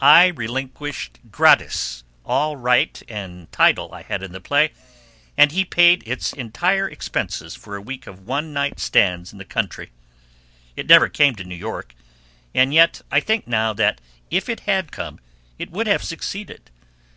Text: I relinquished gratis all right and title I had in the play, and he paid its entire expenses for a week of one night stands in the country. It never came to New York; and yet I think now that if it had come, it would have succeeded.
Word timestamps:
I 0.00 0.26
relinquished 0.26 1.20
gratis 1.30 2.02
all 2.24 2.56
right 2.56 3.00
and 3.08 3.52
title 3.52 3.94
I 3.94 4.02
had 4.02 4.20
in 4.20 4.32
the 4.32 4.40
play, 4.40 4.72
and 5.36 5.52
he 5.52 5.64
paid 5.64 6.02
its 6.08 6.32
entire 6.32 6.88
expenses 6.88 7.54
for 7.54 7.76
a 7.76 7.80
week 7.80 8.08
of 8.08 8.26
one 8.26 8.52
night 8.52 8.80
stands 8.80 9.30
in 9.30 9.38
the 9.38 9.44
country. 9.44 9.92
It 10.74 10.88
never 10.88 11.08
came 11.08 11.36
to 11.36 11.44
New 11.44 11.54
York; 11.54 11.94
and 12.52 12.74
yet 12.74 13.02
I 13.12 13.20
think 13.20 13.46
now 13.46 13.72
that 13.74 14.00
if 14.28 14.48
it 14.48 14.62
had 14.66 14.90
come, 14.90 15.20
it 15.56 15.70
would 15.70 15.86
have 15.86 16.02
succeeded. 16.02 16.72